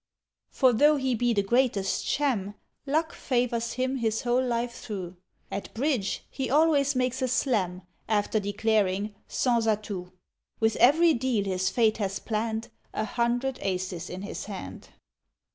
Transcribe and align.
For, 0.49 0.73
though 0.73 0.95
he 0.95 1.13
be 1.13 1.31
the 1.31 1.43
greatest 1.43 2.05
sham, 2.07 2.55
Luck 2.87 3.13
favours 3.13 3.73
him 3.73 3.97
his 3.97 4.21
whole 4.23 4.43
life 4.43 4.71
through; 4.73 5.15
At 5.51 5.71
"Bridge" 5.75 6.23
he 6.31 6.49
always 6.49 6.95
makes 6.95 7.21
a 7.21 7.27
Slam 7.27 7.83
After 8.09 8.39
declaring 8.39 9.13
"Sans 9.27 9.67
atout"; 9.67 10.11
With 10.59 10.75
ev'ry 10.77 11.13
deal 11.13 11.43
his 11.45 11.69
fate 11.69 11.97
has 11.97 12.17
planned 12.17 12.69
A 12.95 13.05
hundred 13.05 13.59
Aces 13.61 14.09
in 14.09 14.23
his 14.23 14.45
hand. 14.45 14.89